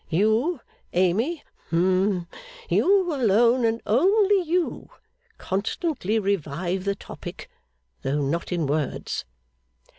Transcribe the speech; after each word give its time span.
You, 0.09 0.61
Amy 0.93 1.43
hum 1.69 2.27
you 2.67 3.13
alone 3.13 3.63
and 3.63 3.83
only 3.85 4.41
you 4.41 4.89
constantly 5.37 6.17
revive 6.17 6.85
the 6.85 6.95
topic, 6.95 7.51
though 8.01 8.23
not 8.23 8.51
in 8.51 8.65
words. 8.65 9.25